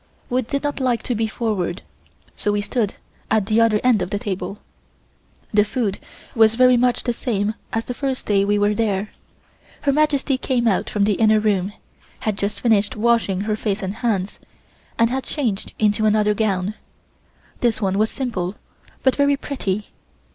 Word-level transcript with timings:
We 0.31 0.41
did 0.41 0.63
not 0.63 0.79
like 0.79 1.03
to 1.03 1.13
be 1.13 1.27
forward, 1.27 1.83
so 2.35 2.53
we 2.53 2.61
stood 2.61 2.95
at 3.29 3.45
the 3.45 3.61
other 3.61 3.79
end 3.83 4.01
of 4.01 4.09
the 4.09 4.17
table. 4.17 4.57
The 5.53 5.63
food 5.63 5.99
was 6.33 6.55
very 6.55 6.75
much 6.75 7.03
the 7.03 7.13
same 7.13 7.53
as 7.71 7.85
the 7.85 7.93
first 7.93 8.25
day 8.25 8.43
we 8.43 8.57
were 8.57 8.73
there. 8.73 9.11
Her 9.81 9.91
Majesty 9.93 10.39
came 10.39 10.67
out 10.67 10.89
from 10.89 11.03
the 11.03 11.13
inner 11.21 11.39
room, 11.39 11.73
had 12.21 12.35
just 12.35 12.61
finished 12.61 12.95
washing 12.95 13.41
her 13.41 13.55
face 13.55 13.83
and 13.83 13.93
hands, 13.97 14.39
and 14.97 15.11
had 15.11 15.23
changed 15.23 15.73
into 15.77 16.07
another 16.07 16.33
gown. 16.33 16.73
This 17.59 17.79
one 17.79 17.99
was 17.99 18.09
simple, 18.09 18.55
but 19.03 19.15
very 19.15 19.37
pretty. 19.37 19.89